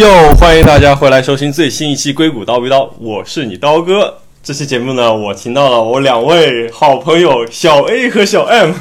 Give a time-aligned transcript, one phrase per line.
[0.00, 4.16] 又欢迎大家回来收听最新一期《硅谷刀逼刀》，我是你刀哥。
[4.42, 8.72] 这期节目呢，我请到了我两位好朋友小 A 和小 M，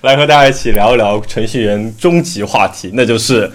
[0.00, 3.52] 来和大家一起聊一聊程序员终极话题，那就是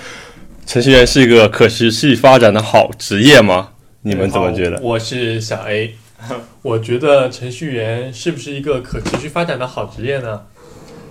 [0.65, 3.71] 程序员是一个可持续发展的好职业吗？
[4.04, 4.79] 你们怎么觉得？
[4.81, 5.95] 我是小 A，
[6.64, 10.43] 我觉得程序员是不是一个可持续发展的好职业呢？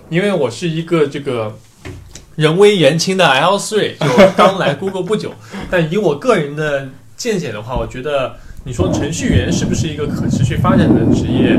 [0.09, 1.55] 因为我是一个这个
[2.39, 4.07] 人微言轻的 L 3就
[4.37, 5.35] 刚来 Google 不久，
[5.69, 11.59] 但以我个人的见解的话，我觉得你说程序员是不是一个可持续发展的职业，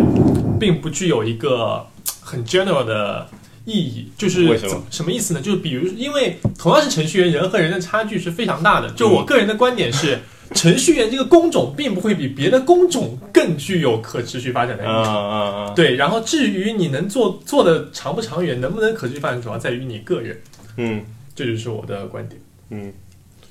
[0.58, 1.86] 并不具有一个
[2.22, 3.28] 很 general 的
[3.66, 4.10] 意义。
[4.18, 5.42] 就是为什么什么意思呢？
[5.42, 8.90] 就是比如，因为同样是程序员，人和人的差距是非常大的。
[8.92, 10.20] 就我个人的观点是。
[10.56, 15.76] 程序员这个工种并不会比别的工种更具有可持续发展的意义。
[15.76, 20.36] 对，然后至于你能做做的长不长远，能不能可持续发展，主要在于你个人。
[20.82, 22.42] 嗯这就是我的观点。
[22.70, 22.94] 嗯，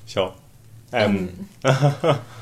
[0.05, 0.33] 小
[0.91, 1.27] M，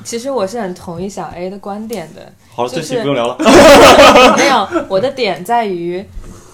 [0.05, 2.31] 其实我是很同意小 A 的观点的。
[2.49, 3.37] 好了，这就是期不用聊了。
[4.37, 6.03] 没有，我的点在于，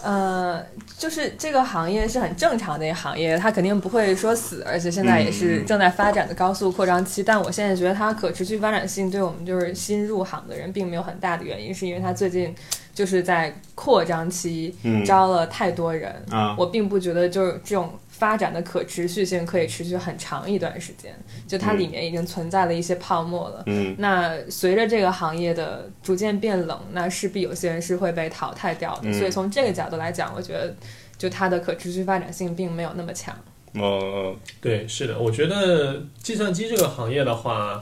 [0.02, 0.60] 呃，
[0.98, 7.22] 就是这个行业是很正常的一个行业，它肯定不会说死，而且现在也是正在发展的高速扩张期。
[7.22, 12.56] 但我现在觉得它可持续发展性对我们就是新入行的人并没有很大的原因，是因为它最近
[12.94, 16.14] 就是在扩张期嗯招了太多人。
[16.30, 21.14] 啊，我并不觉得就是这种发展的可持续性可以持续很长一段时间，
[21.48, 23.64] 就它里面已经存在了一些泡沫了。
[23.66, 29.10] 嗯那随着这个行业的逐渐变冷，那势必有些人是会被淘汰掉的。
[29.10, 30.76] 嗯所以从这个角度来讲，我觉得
[31.18, 33.36] 就它的可持续发展性并没有那么强。
[33.74, 37.80] 哦，对，是的，我觉得计算机这个行业的话，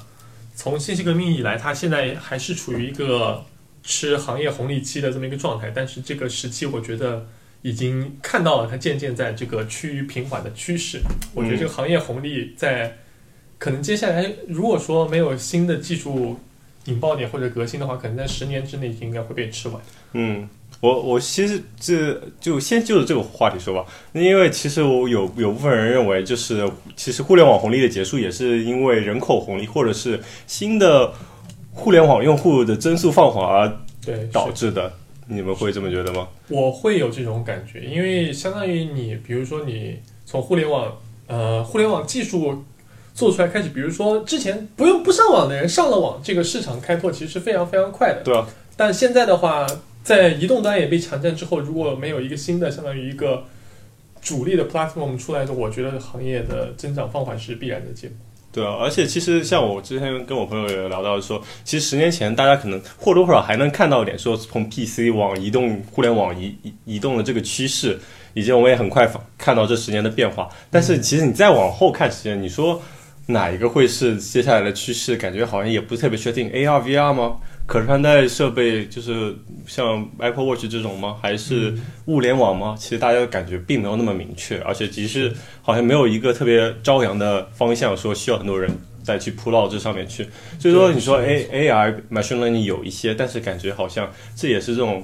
[0.56, 3.44] 从信息革命以来，它现在还是处于一个
[3.83, 5.71] 吃行业红利期的这么一个状态。
[5.73, 7.27] 但是这个时期，我觉得
[7.61, 10.99] 已经看到了它渐渐在这个趋于平缓的趋势。
[11.33, 12.97] 我觉得这个行业红利在
[13.58, 16.39] 可能接下来，如果说没有新的技术
[16.86, 19.80] 引爆点或者革新的话，可能在十年之内应该会被吃完。
[20.14, 20.49] 嗯，
[20.80, 31.14] 我我其实这就先就着这个话题说吧，因为其实我有有部分人认为，就是其实互联网红利的结束也是因为人口红利或者是新的
[31.73, 34.92] 互联网用户的增速放缓而对，导致的。
[35.27, 36.27] 你们会这么觉得吗？
[36.49, 42.65] 我会有这种感觉，因为相当于你，比如说你从互联网，呃，互联网技术
[43.14, 48.21] 做出来开始，比如说之前不用不上网的人上了网，这个市场开拓其实是非常非常快的。
[48.23, 48.45] 对啊，
[48.76, 49.65] 但现在的话，
[50.03, 53.45] 在移动端也被抢占之后，如果没有一个新的相当于一个
[54.21, 58.17] 主力的 platform 出来的，我觉得行业的增长放缓是必然的结果。
[58.54, 67.98] 对啊，而且其实像我之前跟我朋友也聊到说，其实十年前大家可能或多或少还能看到一点，说从 PC 往移动互联网移移移动的这个趋势，
[68.34, 70.50] 以及我们也很快看到这十年的变化。
[70.70, 72.82] 但是其实你再往后看时间，你说
[73.28, 75.16] 哪一个会是接下来的趋势？
[75.16, 76.50] 感觉好像也不是特别确定。
[76.52, 77.38] AR、VR 吗？
[77.71, 79.33] 可穿戴设备就是
[79.65, 81.15] 像 Apple Watch 这种吗？
[81.21, 81.73] 还是
[82.08, 82.76] 物联网吗？
[82.77, 88.70] 其实大家感觉并没有那么明确，而且其实好像没有一个特别朝阳的方向，说需要很多人
[89.02, 90.27] 再去扑到这上面去。
[90.59, 95.02] 所以说，你说 A A R machine learning 有一些，但是感觉好像这也是这种，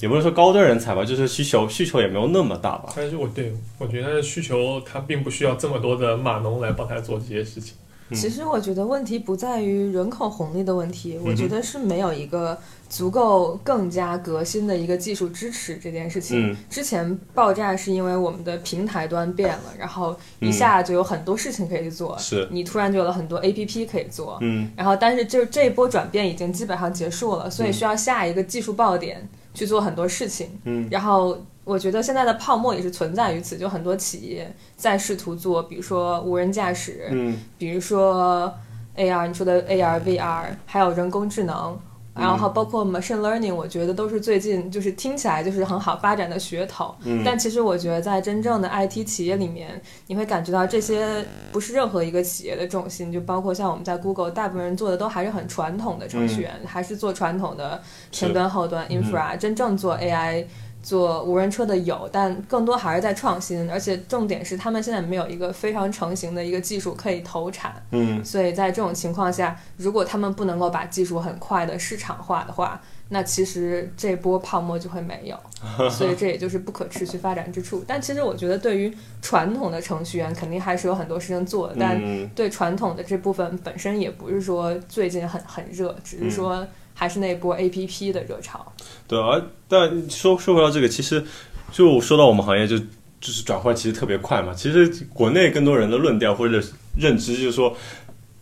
[0.00, 2.92] 也不能说高端人才吧，就是需求需求也没有那么大吧。
[2.94, 7.74] 但是我对我觉得需求它并不需要这么多的码农来帮他做这些事情。
[8.10, 12.56] 嗯其实我觉得问题不在于人口红利的问题，我嗯觉得是没有一个
[12.88, 16.52] 足够更加革新的一个技术支持这件事情。
[16.52, 24.38] 嗯之前爆炸是因为我们的平台端变了，然后一下就有很多事情可以去做，是，你突然就有了很多 A P P 可以做。
[24.40, 30.48] 嗯然后，但是就这一波转变已经基本上结束了，所以需要下一个技术爆点去做很多事情。
[30.64, 37.36] 嗯然后我觉得现在的泡沫也是存在于此，就很多企业在试图做，比如说无人驾驶，嗯。
[37.58, 38.54] 比如说
[38.96, 41.76] AR，你说的 AR、VR，还有人工智能。
[42.14, 47.22] 然后包括 machine learning，我觉得都是最近就是听起来就是很好发展的噱头，嗯。
[47.22, 51.22] 但其实我觉得在真正的 IT 企业里面，你会感觉到这些
[51.52, 60.46] 不是任何一个企业的重心，就包括像我们在 Google，大部分人做的都还是很传统的程序员，还是做传统的前端、后端 infra，、真正做 AI。
[60.86, 68.24] 做无人车的有，但更多还是在创新，而且重点是他们现在没有一个非常成型的一个技术可以投产，嗯。
[68.24, 75.36] 所以在这种情况下，如果他们不能够把技术很快的市场化的话，那其实这波泡沫就会没有，
[75.90, 77.82] 所以这也就是不可持续发展之处。
[77.84, 82.30] 但其实我觉得，对于传统的程序员，肯定还是有很多事情做的，但嗯。
[82.36, 86.64] 对传统的这部分本身也不是说最近很很热，只是说
[86.98, 88.72] 还是那波 A P P 的热潮。
[89.06, 91.22] 对啊，但说说回到这个，其实
[91.70, 94.54] 就说到我们行业就就是转换其实特别快嘛。
[94.54, 96.60] 其实国内更多人的论调或者
[96.98, 97.76] 认知就是说，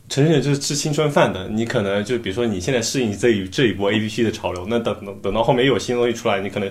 [0.08, 6.70] 程序员就是吃青春饭的，你可能就比如说你现在适应这一这一波 A P P 的潮流，那等等等到后面又有新东西出来，你可能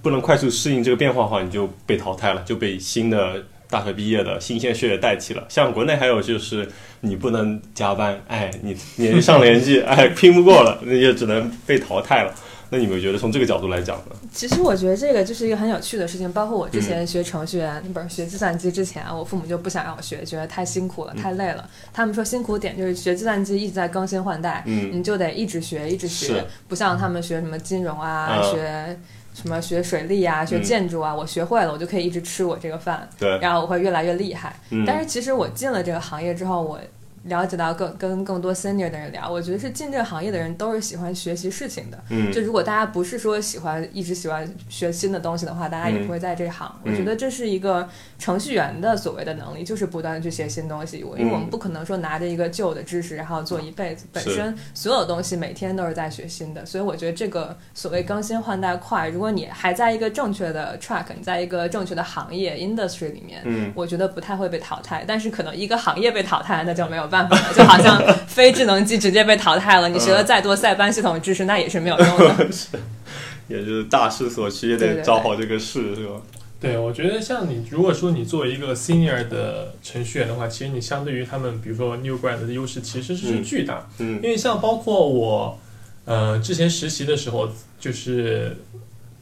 [0.00, 5.44] 不能快速适应这个变化的话，你就被淘汰了，就被新的大学毕业的新鲜血液代替了。
[5.48, 6.68] 像国内还有就是
[7.00, 12.34] 你不能加班，哎，你年纪上年纪， 哎，拼不过了，那就只能被淘汰了。
[12.72, 14.16] 那你们觉得从这个角度来讲呢？
[14.32, 16.32] 其实我觉得这个就是一个很有趣的事情。
[16.32, 21.68] 包括我之前学程序员，不是学计算机之前，我父母就不想让我学，觉得太辛苦了，太累了。
[21.92, 29.00] 他们说辛苦点就是学计算机一直在更新换代，嗯你就得一直学，一直学，不像他们学什么金融啊，嗯学
[29.32, 34.54] 什么学水利啊，学嗯建筑啊，我学会了，我就可以一直吃我这个饭，对，然后我会越来越厉害。
[34.70, 36.78] 嗯，但是其实我进了这个行业之后，我
[37.24, 42.02] 了解到更跟更多 senior 的人聊，我觉得是进这个行业的人都是喜欢学习事情的。
[42.08, 46.74] 嗯就如果大家不是说喜欢一直喜欢学新的东西的话，大家也不会在这行。
[46.84, 47.86] 嗯我觉得这是一个
[48.18, 51.04] 程序员的所谓的能力，就是不断的去学新东西。
[51.04, 65.04] 我因为我们嗯不可能说拿着一个旧的知识然后做一辈子，本身所有东西每天都是在学新的，所以我觉得这个所谓更新换代快，如果你还在一个正确的 track，你在一个正确的行业 industry 里面，嗯我觉得不太会被淘汰。
[65.06, 72.46] 但是可能一个行业被淘汰，那就没有办法了，就好像非智能机直接被淘汰了，你学了再多塞班系统知识，那也是没有用的。
[73.48, 76.14] 也就是大势所趋，也得找好这个势，是吧？
[76.60, 83.88] 对，我觉得像你，如果说你作为一个 senior 的程序员的话，其实你相对于他们，比如说 new grad 的优势其实是嗯巨大。
[83.98, 85.58] 嗯因为像包括我，
[86.04, 87.48] 呃，之前实习的时候，
[87.80, 88.56] 就是，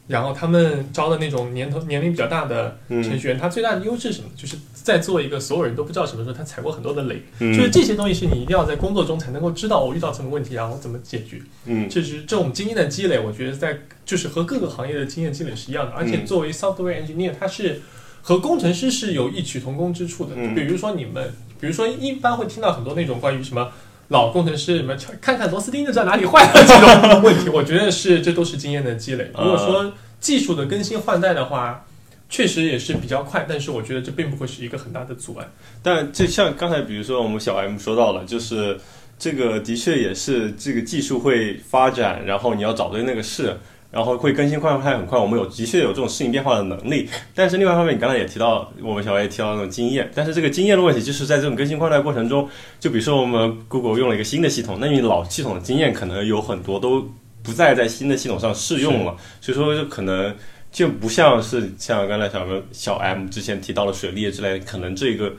[0.09, 4.29] 然后他们招的那种年头年龄比较大的程嗯序员，他最大的优势是什么？
[4.35, 11.39] 就是在做一个所有人都不知道什么时候他踩过很多的雷，嗯，就是这些东西是你一定要在工作中才能够知道我遇到什么问题，然后怎么解决。
[11.65, 15.91] 嗯这是这种经验的积累，我觉得在就是和各个行业的经验积累是一样的。
[15.91, 17.79] 而且嗯作为 software engineer，它是
[18.23, 20.31] 和工程师是有异曲同工之处的。
[20.35, 21.31] 嗯比如说你们，
[21.61, 23.69] 比如说一般会听到很多那种关于什么
[24.09, 29.31] 老工程师什么看看螺丝钉就知道哪里坏了这种问题，我觉得是这都是经验的积累。
[29.37, 31.85] 如果说技术的更新换代的话，
[32.29, 35.47] 确实也是比较快，但是我觉得这并不会是一个很大的阻碍。
[35.81, 38.79] 但就像刚才比如说我们小 M 说到了，就是
[39.17, 43.57] 这个的确也是这个技术会发展，然后你要找对那个事，
[43.91, 47.07] 然后会更新换代很快，我们有的确有这种适应变化的能力。
[47.33, 52.47] 但是另外一方面，你刚才也提到，我们小 A 也提到那种经验，但是这个经验的问题就是在这种更新换代过程中，
[52.79, 57.07] 就比如说我们 Google 用了一个新的系统，那你老系统的经验可能有很多都
[57.41, 60.35] 不再在新的系统上适用了，所以说就可能。
[60.71, 65.33] 就不像是像刚才小 M 小 M 之前提到的水利之类，可能这个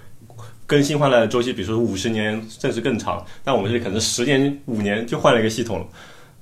[0.67, 5.87] 更新换代的周期，比如说五十年甚至更长，但我们这里可能十年、五年就换了一个系统了，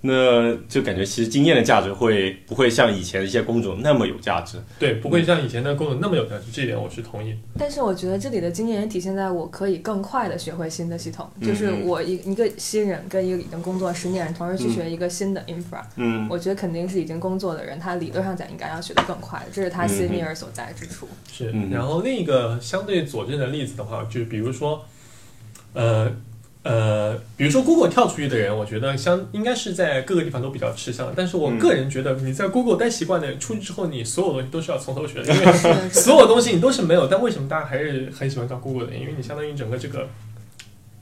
[0.00, 4.56] 那就感觉其实经验的价值会不会像以前的一些工种那么有价值？
[4.78, 7.36] 对，不会像以前的工种那么有价值，这一点我是同意。
[7.58, 21.08] 但是我觉得这里的经验也体现在我可以更快的学会新的系统，嗯就是我一一个新人跟一个已经工作十年人同时去学一个新的 infra，、嗯我觉得肯定是已经工作的人，他理论上讲应该要学得更快，这是他嗯 senior 所在之处。
[21.32, 24.84] 是嗯，然后另一个相对佐证的例子的话，就是比如说，
[25.72, 26.12] 呃
[26.64, 31.10] 呃，比如说 Google 跳出去的人，我觉得相应该是在各个地方都比较吃香。
[31.16, 35.52] 但是我嗯个人觉得，你在 Google 待习惯的人，出去之后，你所有东西都是要从头学的，因为
[35.88, 37.06] 所有东西你都是没有。
[37.06, 38.94] 但为什么大家还是很喜欢搞 Google 的？
[38.94, 40.08] 因为你相当于整个这个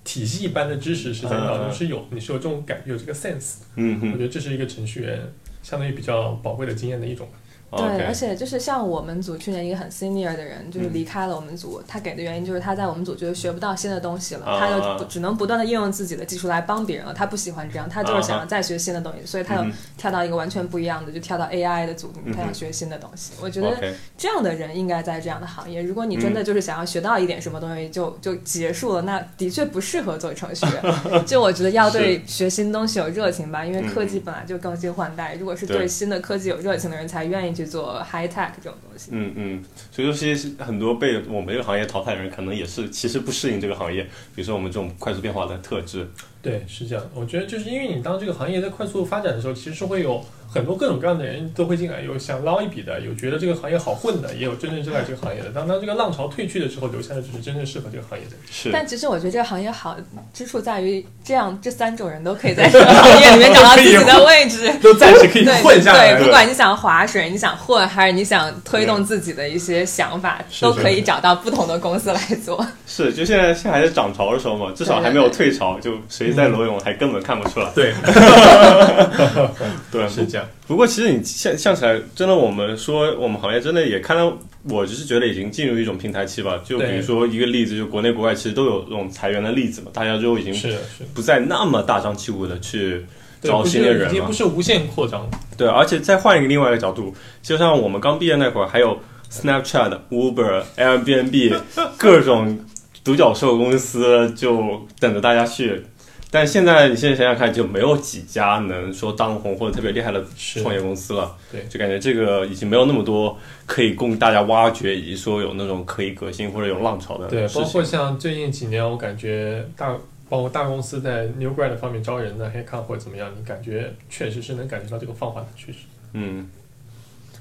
[0.04, 3.54] 体系一般的知识是在脑中是有，你是有这种感觉，有这个 sense。
[3.76, 5.20] 嗯我觉得这是一个程序员
[5.62, 7.26] 相当于比较宝贵的经验的一种。
[7.70, 23.32] 对，而且就是像我们组去年一个很 senior 的人，就是离开了我们组，他给的原因就是他在我们组觉得学不到新的东西了，啊他就只能不断的应用自己的技术来帮别人了，他不喜欢这样，他就是想要再学新的东西，所以他又嗯跳到一个完全不一样的，就跳到 AI 的组，他想学新的东西。
[23.40, 23.76] 我觉得
[24.18, 25.82] 这样的人应该在这样的行业。
[25.82, 30.66] 如果你真的就是想要学到一点什么东西就就结束了，那的确不适合做程序。
[30.66, 31.24] 员。
[31.26, 35.36] 就我觉得要对学新东西有热情吧，因为科技本来就更新换代。
[35.36, 35.76] 如果是对。
[35.76, 39.08] 对新的科技有热情的人，才愿意去做 high tech 这种东西。
[39.12, 46.06] 嗯嗯，所以说其实很多被我们这个行业淘汰的人，可能也是其实不适应这个行业，比如说我们这种快速变化的特质。
[46.42, 47.04] 对，是这样。
[47.14, 55.50] 我觉得就是因为你当这个行业在快速发展的时候，其实是会有很多各种各样的人都会进来，有想捞一笔的，有觉得这个行业好混的，也有真正热爱这个行业的。
[55.50, 58.40] 当当这个浪潮退去的时候，留下的就是真正适合这个行业的人。
[58.50, 59.96] 是，但其实我觉得这个行业好
[60.32, 64.72] 之处在于，这样这三种人都可以在这个行业里面找到自己的位置。
[64.82, 66.14] 都暂时可以对混下来。
[66.14, 72.64] 对，不管你想划水，你想混，还是你想推动自己的一些想法，都可以找到不同的公司来做。
[72.86, 77.70] 是，就现在现在还是涨潮的时候嘛，至少还没有退潮，就谁在裸泳还根本看不出来。
[77.74, 77.92] 对，
[79.90, 80.48] 对， 是这样这样。
[80.66, 86.60] 不过其实你像像起来，真的我们说我们行业真的也看到，我只是觉得已经进入一种平台期吧。
[86.64, 93.04] 就比如说一个例子，就国内国外其实都有这种裁员的例子嘛，大家就已经是是不再那么大张旗鼓的去
[93.40, 94.32] 对招新的人了不是已经不。
[94.32, 95.26] 是无限扩张。
[95.56, 98.98] 对，而且再换一个另外一个角度，就像我们刚毕业那会儿，还有
[99.30, 101.58] Snapchat、Uber、Airbnb
[101.96, 102.58] 各种
[103.02, 105.82] 独角兽公司就等着大家去。
[106.30, 111.34] 但现在你现在想想看，就没有几家能说当红或者特别厉害的创业公司了。
[111.50, 117.82] 对就感觉这个已经没有那么多可以供大家挖掘，以及说有那种可以革新或者有浪潮的对，包括。
[117.82, 119.96] 像最近几年，我感觉大
[120.28, 125.78] 包括大公司在 New Grad 方面招人的 Headcount 或者怎么样，你感觉确实是能感觉到这个放缓的趋势。
[126.12, 126.48] 嗯，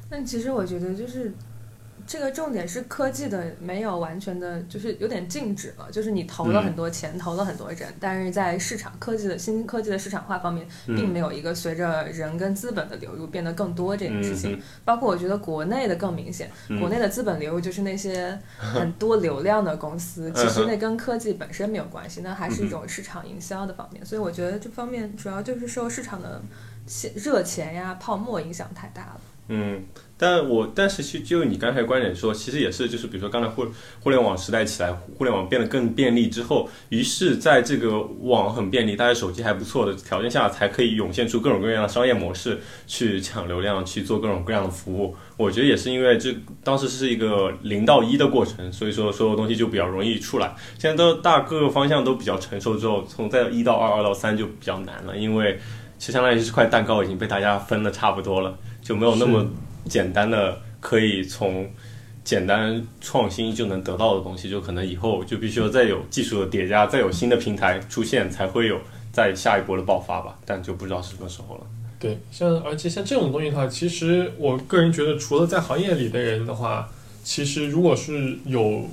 [0.08, 1.34] 但其实我觉得就是
[2.08, 5.90] 这个重点是科技的没有完全的，就是有点静止了。
[5.92, 14.54] 就是你投了很多钱，投了很多人，但是在市场科技的新科技的市场化方面，并嗯没有一个随着人跟资本的流入变得更多这件事情。
[14.54, 24.06] 嗯包括我觉得国内的更明显，嗯国内的资本流入就是那些很多流量的公司，其实那跟科技本身没有关系，那还是一种市场营销的方面。
[24.06, 26.40] 所以我觉得这方面主要就是受市场的
[26.86, 29.22] 现热钱呀、泡沫影响太大了。
[29.48, 29.84] 嗯，
[30.18, 33.64] 但我但是其实就你刚才观点说，其实也是就是比如说刚才互
[34.02, 45.16] 互联网时代起来，互联网变得更便利之后，于是在这个网很便利，大家手机还不错的条件下，才可以涌现出各种各样的商业模式去抢流量，去做各种各样的服务。
[45.38, 50.56] 我觉得也是因为这当时是一个零到一的过程，所以说所有东西就比较容易出来。
[50.80, 55.60] 现在都大各个方向都比较成熟之后，从在一到二、二到三就比较难了，因为
[55.98, 58.58] 其实相当于这块蛋糕已经被大家分的差不多了。
[58.82, 59.46] 就没有那么
[59.86, 61.68] 简单的可以从
[62.24, 68.80] 简单创新就能得到的东西，就可能以后就必须要再有技术的叠加，再有新的平台出现，才会有
[69.12, 70.38] 再下一波的爆发吧。
[70.46, 71.62] 但就不知道是什么时候了。
[72.00, 76.88] 对，像而且像这种东西的话，其实我个人觉得，除了在行业里的人的话，
[77.24, 78.88] 其实如果是有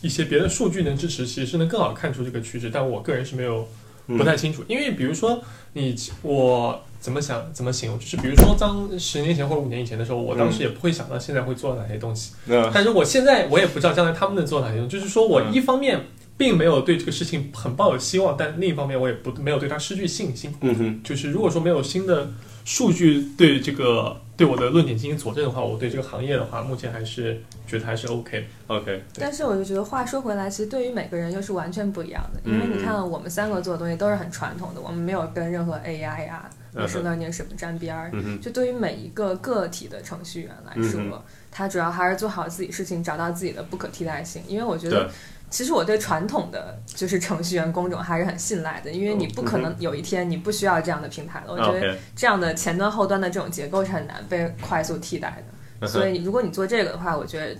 [0.00, 2.70] 一些别的数据能支持，其实是能更好看出这个趋势。
[2.72, 3.66] 但我个人是没有嗯
[4.06, 5.42] 不太清楚，因为比如说
[5.72, 15.52] 你我怎么想怎么形容，就是比如说当十年前或者五年以前的时候，我当时也不会想到现在会做哪些东西，那但是我现在我也不知道将来他们能做哪些东西，就是说我嗯。
[15.52, 16.00] 一方面
[16.36, 20.52] 并没有对这个事情很抱有希望，但另一方面我也不没有对它失去信心。
[20.62, 22.32] 嗯哼，就是如果说没有新的
[22.64, 28.46] 数据对这个对我的论点进行佐证的话，我对这个行业的话，目前还是觉得还是 OK。
[28.66, 32.40] OK，但是我就觉得，话说回来，其实对于每个人又是完全不一样的。
[32.44, 38.10] 因为你嗯看，我们三个做的东西都是很传统的，我们没有跟任何 AI 呀、嗯 machine learning 什么沾边儿。
[38.12, 41.12] 嗯，就对于每一个个体的程序员来说，嗯
[41.56, 44.42] 他主要还是做好自己事情，找到自己的不可替代性。
[44.48, 45.08] 因为我觉得，
[45.54, 51.52] 其实我对传统的就是程序员工种还是很信赖的，因为你不可能有一天你不需要这样的平台了。
[51.52, 55.86] 我觉得这样的前端后端的这种结构是很难被快速替代的。
[55.86, 57.56] 嗯所以如果你做这个的话，我觉得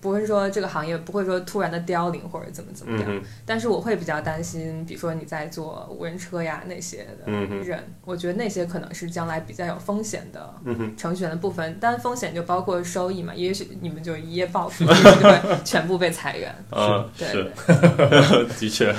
[0.00, 3.04] 不会说这个行业不会说突然的凋零或者怎么怎么样。
[3.08, 10.54] 嗯，但是我会比较担心，比如说你在做无人车呀那些的人，我觉得那些可能是将来比较有风险的
[10.96, 11.76] 程序员的部分。
[11.80, 16.54] 但风险就包括收益嘛，也许你们就一夜暴富， 对全部被裁员。
[16.70, 17.50] 啊，对是，
[18.60, 18.94] 的确，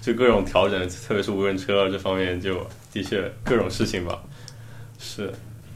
[0.00, 4.22] 就各种调整，特别是无人车这方面，就的确各种事情吧，
[4.98, 5.32] 是。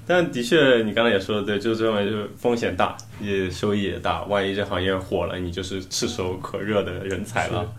[0.07, 4.23] 但的确，你刚才也说的对，就这方面就是风险大，也收益也大。
[4.25, 7.71] 万一这行业火了，你就是炙手可热的人才了。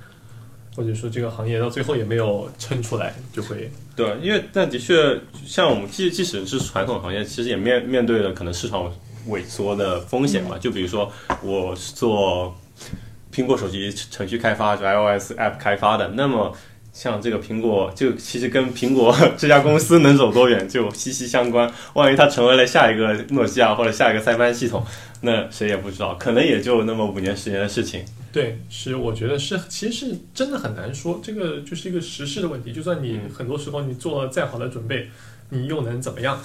[0.73, 8.89] 或者说这个行业到最后也没有撑出来，就会对，因为但的确，像我们即即使是传统行业，其实也面面对了可能市场
[9.27, 10.57] 萎缩的风险嘛。
[10.57, 11.11] 就比如说，
[11.43, 12.55] 我是做
[13.33, 16.55] 苹果手机程序开发，就 iOS app 开发的，那么
[16.93, 21.71] 像这个苹果，就其实跟苹果 这家公司能走多远就息息相关。
[21.93, 24.85] 万一它成为了下一个诺基亚或者下一个塞班系统，
[25.21, 28.03] 那谁也不知道，可能也就那么五年十年的事情。
[28.33, 32.71] 对，是我觉得是，其实是真的很难说，这个就是一个时事的问题。
[32.71, 35.09] 就算你嗯很多时候你做了再好的准备，
[35.49, 36.39] 你又能怎么样？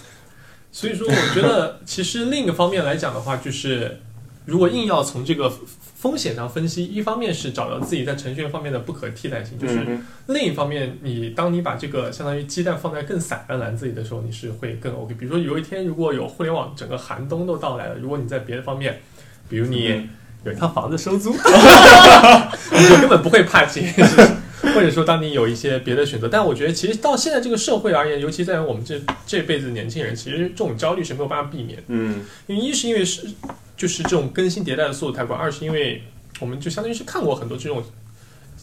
[0.72, 4.00] 所以说，我觉得 其实另一个方面来讲的话，就是
[4.46, 5.52] 如果硬要从这个
[5.96, 15.14] 风险上分析，一方面是找到自己在程序员方面的不可替代性，就是嗯另一方面，你当你把这个相当于鸡蛋放在更散的篮子里的时候，你是会更 OK。
[15.14, 19.00] 比如说有一天如果有互联网整个寒冬都到来了，如果你在别的方面，
[19.48, 20.08] 比如你嗯
[20.44, 21.32] 有一套房子收租，
[22.72, 24.36] 你就根本不会怕这件事情。
[24.74, 31.84] 或者说，当你有一些别的选择，但我觉得其实到现在这个社会而言，尤其在我们这这辈子的年轻人，其实这种焦虑是没有办法避免的。
[31.88, 33.28] 嗯因为一是因为是
[33.76, 36.02] 就是这种更新迭代的速度太快，二是因为
[36.40, 37.82] 我们就相当于是看过很多这种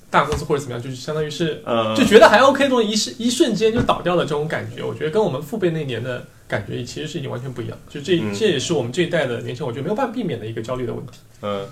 [0.09, 7.77] 大公司或者怎么样，就是相当于是呃，就觉得还 OK 的东西，一时一瞬间就倒掉了这种感觉，我觉得跟我们父辈那年的感感觉其实是已经完全不一样。
[7.89, 11.13] 就这、嗯这也是我们这一代的年轻人，我觉得没有办法避免的一个焦虑的问题。
[11.41, 11.65] 嗯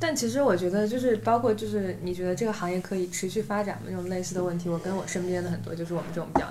[0.00, 3.82] 但其实我觉得，就是包括就是你觉得这个行业可以持续发展吗？
[3.88, 6.46] 这种类似的问题，我跟我身边的很多就是我们这种比较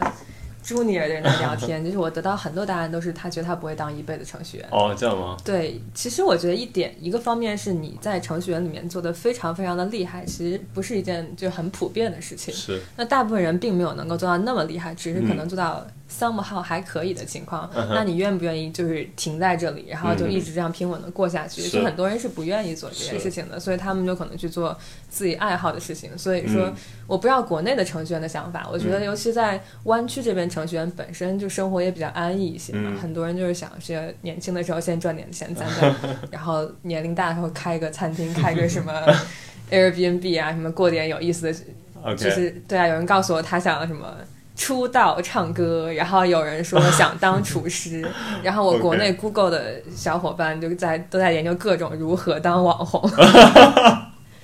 [0.68, 4.68] junior 的人在聊天，就是我得到很多答案都是他觉得他不会当一辈子程序员。
[4.70, 5.38] 哦，这样吗？
[5.46, 12.54] 对，其实我觉得一点一个方面是你在程序员里面做的非常非常的厉害，其实不是一件就很普遍的事情。
[12.54, 17.70] 是，那大部分人并没有能够做到那么厉害，只是可能做到 somehow 还可以的情况。
[17.76, 21.62] 嗯那你愿不愿意就是停在这里，然后就一直这样平稳的过下去？
[21.62, 24.76] 是就很多人是不愿意做这件事情的，所以他们就可能去做
[25.10, 26.18] 自己爱好的事情。
[26.18, 26.74] 所以说，嗯
[27.08, 32.92] 我不知道国内的程序员的想法，我觉得尤其在湾区这边，程序员本身就生活也比较安逸一些嘛。
[32.94, 35.96] 嗯很多人就是想是年轻的时候先赚点钱，攒攒，
[36.32, 38.92] 然后年龄大的时候开个餐厅，开个什么
[39.72, 44.16] Airbnb 啊，什么过点有意思的就是对啊，有人告诉我他想什么
[44.58, 48.06] 出道唱歌，然后有人说 想当厨师，
[48.42, 53.10] 然后我国内 Google 的小伙伴就在都在研究各种如何当网红。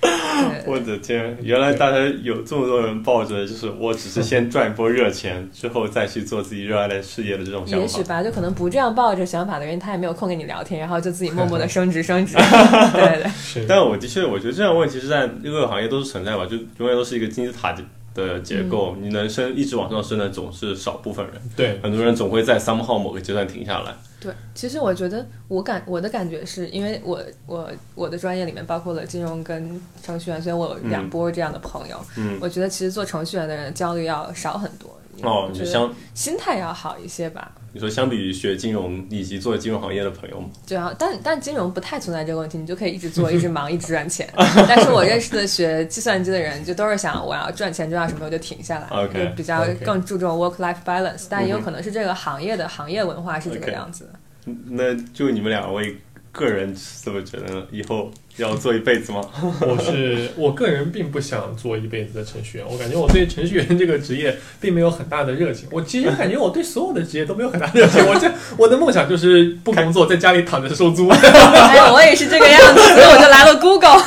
[0.03, 7.81] 对我的天，原来大家有这么多人抱着就是我只是先赚一波热钱，之后再去做自己热爱的事业的这种想法。
[7.81, 12.35] 也许吧，就可能不这样抱着想法的人，他也没有空跟你聊天，然后就自己默默的升职升职。
[12.93, 17.71] 对对对，是但我的确，我觉得这样的问题是在各个行业都是存在吧，就永远都是一个金字塔
[18.13, 23.93] 的结构，你能升一直往上升的总是少部分人，对，很多人总会在 somehow 某个阶段停下来。
[24.19, 31.97] 对，其实我觉得我感我的感觉是因为我我我的专业里面包括了金融跟程序员，所以我有两波这样的朋友。
[32.17, 34.89] 嗯，我觉得其实做程序员的人焦虑要少很多。
[35.23, 37.51] 哦，我觉得你相心态要好一些吧。
[37.75, 40.47] 你说相比于学金融以及做金融行业的朋友吗？
[40.67, 44.29] 对啊，但但金融不太存在这个问题，你就可以一直做，一直忙，一直赚钱。
[44.37, 51.25] 但是我认识的学计算机的人，就都是想我要赚钱赚到什么时候就停下来就比较更注重 work life balance。
[51.27, 54.53] 但也有可能是这个行业的行业文化是这个样子的。
[54.69, 55.97] 那就你们两位
[56.31, 57.65] 个人怎么觉得呢？
[57.71, 59.21] 以后要做一辈子吗？
[59.61, 65.67] 我是我个人并不想做一辈子的程序员，我感觉我对程序员这个职业并没有很大的热情。
[65.71, 68.05] 我其实感觉我对所有的职业都没有很大的热情。
[68.07, 71.07] 我这 我的梦想就是不工作，在家里躺着收租。
[71.13, 74.01] 哎，我也是这个样子，所以我就来了 Google。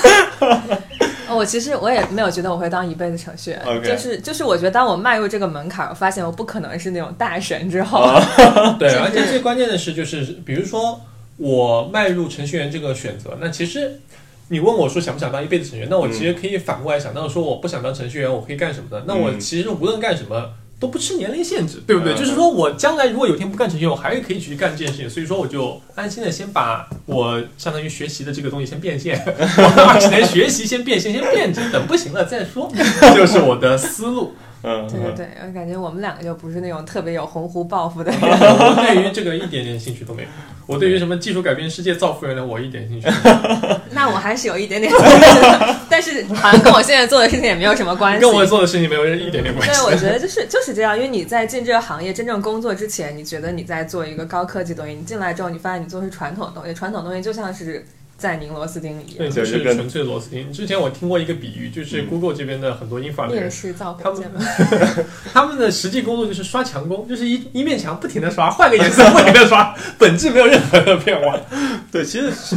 [1.29, 8.19] 我其实我也没有觉得我会当一辈子程序员就是就是我觉得当我迈入这个门槛，我发现我不可能是那种大神之后，
[8.79, 11.01] 对，而且最关键的是，就是比如说
[11.37, 14.01] 我迈入程序员这个选择，那其实
[14.49, 19.05] 你问我说想不想当一辈子程序员，那我其实可以反过来想，那说我不想当程序员，我可以干什么呢？
[19.07, 20.51] 那我嗯其实无论干什么。
[20.79, 22.13] 都不吃年龄限制，对不对？
[22.13, 25.09] 嗯就是说我将来如果有一天不干程序员，我还是可以去干这件事情。
[25.09, 32.71] 所以说，我就安心的先把我相当于学习的这个东西先变现， 我二十年学习先变现，先变着，等不行了再说，
[33.17, 34.35] 就是我的思路。
[34.69, 38.21] 嗯，对对对，我感觉我们两个就不是那种特别有鸿鹄抱负的 人。
[38.21, 40.29] 我对于这个一点点兴趣都没有。
[40.67, 43.07] 我对于什么技术改变世界、造福人类，我一点兴趣。
[43.95, 44.93] 那我还是有一点点，
[45.89, 48.21] 但是好像跟我现在做的事情也没有什么关系。
[48.21, 57.87] 跟我做的事情没有一点点关系对，我觉得就是就是这样，因为你在进这个行业真正工作之前，你觉得你在做一个高科技东西，你进来之后，你发现你做的是传统的东西，传统的东西就像是
[58.19, 60.51] 在拧螺丝钉一对，就是纯粹螺丝钉。
[60.53, 63.97] 之前我听过一个比喻，就是嗯 Google 这边的很多 infra 的人，面试造
[65.33, 71.39] 他们的实际工作就是刷墙工，就是一一面墙不停的刷，换个颜色不停的刷， 本质没有任何的变化。
[71.93, 72.57] 对，其实是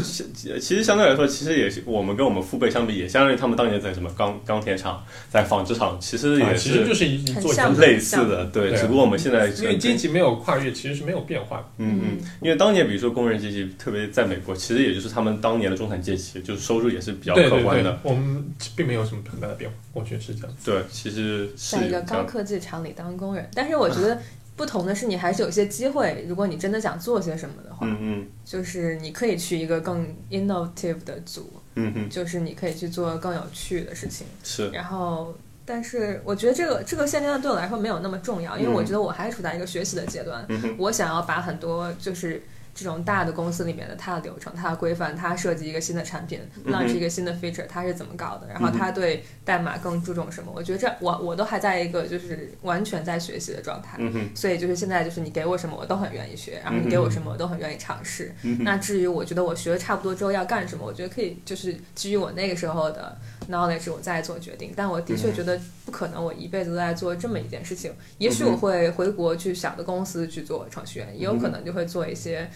[0.59, 8.45] 其实相对来说，其实也是我们跟我们父辈相比，也相当于他们当年在什么钢钢铁厂、在纺织厂，其实也啊其实就是是一一做一很像类似的。
[8.45, 11.65] 对，对啊只不过我们现在因为阶级没有跨越，其实是没有变化。
[11.77, 20.55] 嗯嗯，因为当年比如说工人阶级，特别在美国，其实也就是他们当年的中产阶级，就是收入也是比较对对对可观的。，我们并没有什么很大的变化，我觉得是这样。
[20.63, 22.01] 对，其实是在一个。
[22.01, 24.19] 高科技厂里当工人，但是我觉得
[24.55, 34.25] 不同的是，你还是有一些机会，如果你真的想做些什么的话，嗯嗯就是你可以去一个更 innovative 的组，嗯嗯，就是你可以去做更有趣的事情。
[34.43, 35.35] 是然后，
[35.65, 42.41] 但是我觉得这个这个现阶段对我来说没有那么重要，因为嗯我觉得我还处在一个学习的阶段，嗯我想要把很多就是。
[42.79, 48.47] 这种大的公司里面的它的流程、它的规范、它设计一个新的产品、launch 一个新的 feature，它是怎么搞的？
[48.47, 50.49] 然后它对代码更注重什么？
[50.55, 53.97] 我觉得这我我都还在一个就是完全在学习的状态。
[53.99, 58.33] 嗯所以就是现在就是你给我什么我都很愿意学，然后你给我什么我都很愿意尝试。
[58.61, 63.17] 那至于我觉得我学的差不多之后要干什么，我觉得可以就是基于我那个时候的
[63.49, 64.71] knowledge 我再做决定。
[64.73, 67.91] 但我的确嗯觉得不可能我一辈子都在做这么一件事情。
[68.19, 72.49] 也许我会回国去小的公司去做程序员，也有可能就会做一些。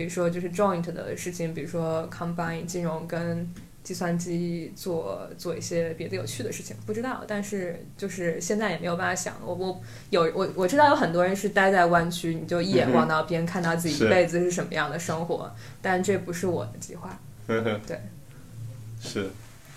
[0.00, 3.46] 比如说就是 joint 的事情，比如说 combine 金融跟
[3.84, 7.22] 计算机做做一些别的有趣的事情，不知道。
[7.28, 17.10] 但是就是现在也没有办法想，我我有我我知道有很多人是待在湾区，你就一眼望到边，看到自己一辈子是什么样的生活，但这不是我的计划。
[17.46, 18.00] 呵呵，对，
[19.02, 19.28] 是。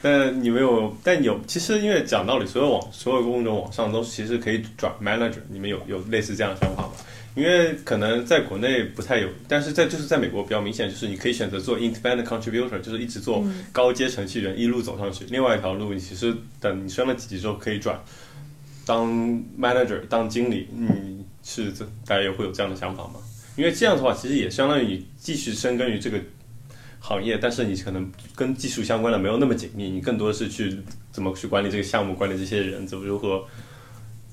[0.02, 6.92] 但你没有，但有，其实因为讲道理，所有网所有工种往上都其实可以转 manager，你们有有类似这样的想法吗？
[7.36, 15.26] 因为可能在国内不太有，但是在就是在美国比较明显，就是你可以选择做 independent contributor，就是一直做嗯高阶程序员，一路走上去。
[15.30, 18.00] 另外一条路，你其实等你升了几级之后可以转
[18.86, 19.12] 当
[19.60, 20.68] manager，当经理。
[20.72, 23.16] 你是这大家也会有这样的想法吗？
[23.56, 26.20] 因为这样的话，其实也相当于你继续深耕于这个
[27.00, 30.78] 行业，但是你可能跟技术相关的没有那么紧密，你更多的是去
[31.12, 33.44] 怎么去管理这个项目，管理这些人，怎么如何。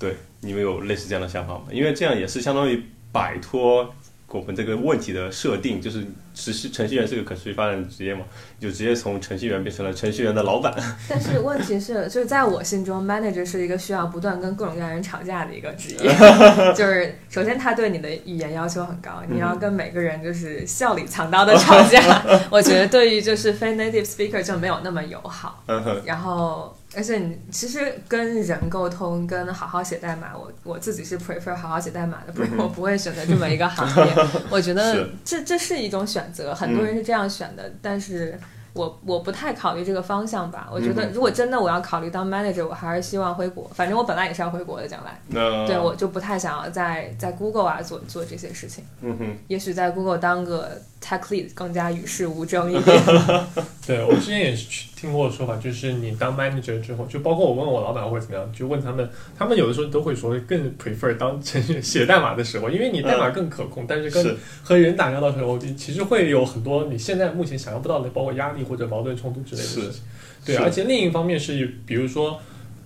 [0.00, 1.64] 对，你们有类似这样的想法吗？
[1.70, 2.82] 因为这样也是相当于
[3.12, 3.94] 摆脱
[4.28, 8.20] 我们这个问题的设定，就是只是程序员是个可持续发展的职业嘛，
[8.60, 10.72] 就直接从程序员变成了程序员的老板。
[11.08, 16.14] 但是问题是，就是在我心中，manager 是一个需要不断跟各种各样的人吵架的一个职业。
[16.74, 22.22] 就是首先他对你的语言要求很高，你要跟每个人就是笑里藏刀的吵架。
[22.50, 25.62] 我觉得对于就是非 native speaker 就没有那么友好。
[26.06, 34.14] 然后，而且你其实跟人沟通，跟好好写代码，我我自己是 prefer 好好写代码的，不然我不会选择这么一个行业。
[34.50, 38.38] 我觉得这这是一种选择，很多人是这样选的，但是。
[38.72, 43.68] 我我不太考虑这个方向吧，我觉得如果真的我要考虑当 manager，我还是希望回国。
[43.74, 45.20] 反正我本来也是要回国的，将来。
[45.26, 48.84] 那对我就不太想要在在 Google 啊做做这些事情。
[49.00, 53.02] 嗯哼，也许在 Google 当个 tech lead 更加与世无争一点。
[53.86, 70.02] 对我之前也是听过说法，就是你当 manager 之后，就包括我问我老板或者怎么样，就问他们，他们有的时候都会说更 prefer 当程序员写代码的时候，因为你代码更可控，但是跟是和人打交道的时候，其实会有很多你现在目前想象不到的，包括压力或者矛盾冲突之类的事是情。
[70.44, 72.40] 对，而且另一方面是，比如说。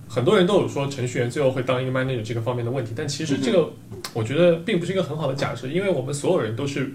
[0.07, 3.68] 很多人都有说程序员最后会当一个 manager 这个方面的问题，但其实这个
[4.12, 6.92] 我觉得并不是一个很好的假设，因为我们所有人都是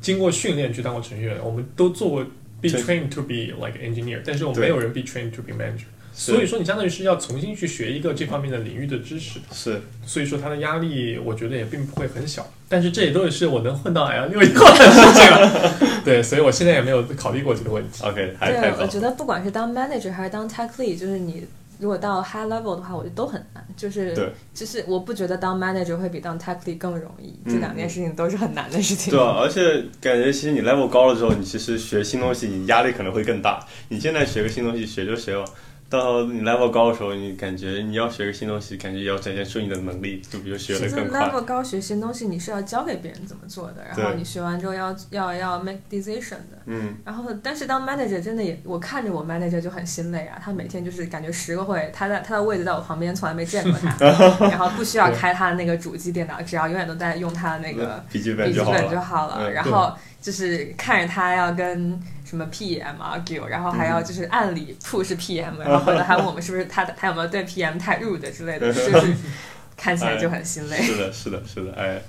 [0.00, 2.24] 经过训练去当过程序员，我们都做过
[2.60, 5.84] be trained to be like engineer，但是我们没有人 be trained to be manager。
[6.12, 12.52] 所以说，你相当于是要重新去学一个这方面的领域的知识，是所以说它的压力，我觉得也并不会很小。
[12.68, 16.02] 但是这也都是我能混到 L 六以后的事情了。
[16.04, 18.04] 对，所以我现在也没有考虑过这个问题。
[18.04, 18.86] OK，还太对，我。
[18.86, 21.46] 觉得不管是当 manager 还是当 tech lead，就是你
[21.80, 23.66] 如果到 high level 的话，我觉得都很难。
[23.76, 29.10] 就是对，就是我不觉得当 manager 会比当 tech lead 更容易，嗯这两件事情都是很难的事情。
[29.10, 33.66] 对啊，而且感觉其实你 level 高了之后，你其实学新东西，你压力可能会更大。
[33.88, 35.44] 你现在学个新东西，学就学了。
[35.90, 41.20] 到你 level 高的时候，你感觉你要学个新东西，感觉也要展现出你的能力，就比如学其实得更快。
[41.28, 46.62] level 高学新东西，你是要教给别人怎么做的，然后你学完之后要要要 make decision 的。
[46.66, 50.40] 嗯，然后，但是当 manager 真的也，我看着我 manager 就很心累啊。
[50.40, 53.96] 他每天就是感觉十个会，他在他的位置在我旁边，从来没见过他，
[54.46, 58.88] 然后不需要开他的那个主机电脑，只要永远都在用他的那个 笔记本就好了。
[58.88, 59.38] 就好了。
[59.40, 61.98] 嗯然后就是看着他要跟
[62.30, 69.12] 什么 PM argue，然后还要就是按理 push PM，然后还问我们是不是他他有没有对 PM 太 rude 之类的，就是
[69.76, 70.76] 看起来就很心累。
[70.76, 72.00] 是的，是的，是的，哎，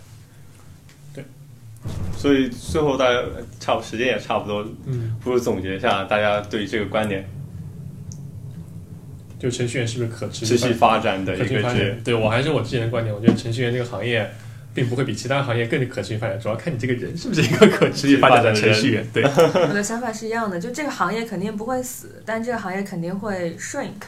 [1.12, 1.26] 对。
[2.16, 3.20] 所以最后大家
[3.60, 7.28] 差不时间也差不多，嗯，不如总结一下大家对这个观点，
[9.40, 12.00] 就程序员是不是可持持续续发展的一个职业。
[12.04, 14.32] 对我还是我之前的观点，我觉得程序员这个行业
[14.74, 19.08] 并不会比其他行业更可持续发展，主要看你这个人是不是一个可持续发展的程序员。
[19.14, 24.02] 对，我的想法是一样的，就这个行业肯定不会死，但这个行业肯定会 shrink。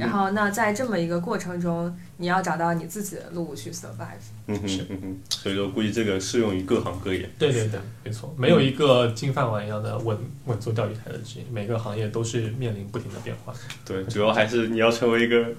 [0.00, 4.18] 然后，那在这么一个过程中，你要找到你自己的路去 survive。
[4.48, 7.30] 嗯哼是，嗯哼，所以说估计这个适用于各行各业。
[7.38, 13.54] 对对对，没错，没有一个金饭碗一样的稳稳坐钓鱼台的职业，每个行业都是面临不停的变化。
[13.84, 15.52] 对，主要还是你要成为一个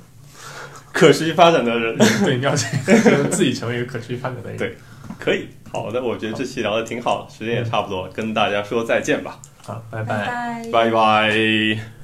[0.92, 1.98] 可持续发展的人。
[2.24, 4.58] 对，你要自己成为一个可持续发展的人。
[4.58, 4.76] 对
[5.20, 10.70] 可以，好的，我觉得这期聊的挺好的，时间也差不多，跟大家说再见吧，好，拜拜拜。
[10.72, 11.97] 拜拜。